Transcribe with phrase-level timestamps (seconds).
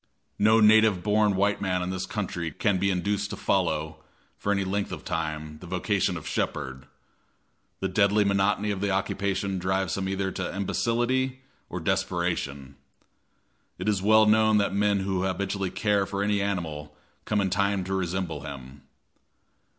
[0.39, 3.97] No native born white man in this country can be induced to follow,
[4.35, 6.87] for any length of time, the vocation of shepherd.
[7.81, 12.77] The deadly monotony of the occupation drives him either to imbecility or desperation.
[13.77, 16.95] It is well known that men who habitually care for any animal
[17.25, 18.81] come in time to resemble him.